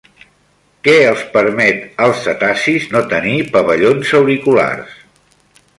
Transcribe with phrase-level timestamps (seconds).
[0.87, 4.97] Què els permet als cetacis no tenir pavellons auriculars?